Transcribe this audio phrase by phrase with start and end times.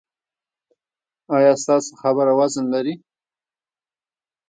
[1.35, 2.93] ایا ستاسو خبره وزن لري؟